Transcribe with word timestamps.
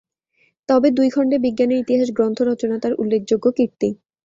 তবে 0.69 0.87
দুই 0.97 1.09
খণ্ডে 1.09 1.37
"বিজ্ঞানের 1.45 1.81
ইতিহাস" 1.83 2.09
গ্রন্থ 2.13 2.37
রচনা 2.43 2.75
তাঁর 2.79 2.93
উল্লেখযোগ্য 2.93 3.45
কীর্তি। 3.57 3.89